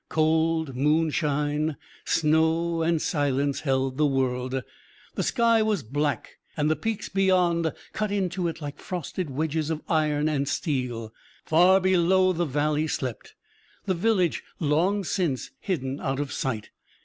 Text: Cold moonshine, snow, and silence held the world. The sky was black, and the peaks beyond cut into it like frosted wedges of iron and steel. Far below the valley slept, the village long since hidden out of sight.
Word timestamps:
Cold 0.09 0.75
moonshine, 0.75 1.77
snow, 2.05 2.81
and 2.81 2.99
silence 2.99 3.59
held 3.59 3.97
the 3.99 4.05
world. 4.07 4.63
The 5.13 5.21
sky 5.21 5.61
was 5.61 5.83
black, 5.83 6.39
and 6.57 6.71
the 6.71 6.75
peaks 6.75 7.07
beyond 7.07 7.71
cut 7.93 8.11
into 8.11 8.47
it 8.47 8.61
like 8.61 8.79
frosted 8.79 9.29
wedges 9.29 9.69
of 9.69 9.83
iron 9.87 10.27
and 10.27 10.47
steel. 10.49 11.13
Far 11.45 11.79
below 11.79 12.33
the 12.33 12.45
valley 12.45 12.87
slept, 12.87 13.35
the 13.85 13.93
village 13.93 14.41
long 14.59 15.03
since 15.03 15.51
hidden 15.59 15.99
out 16.01 16.19
of 16.19 16.31
sight. 16.31 16.71